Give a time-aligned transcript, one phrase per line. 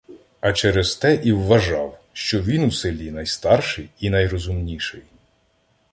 [0.39, 5.01] А через те і вважав, що він у селі найстарший і найрозумніший.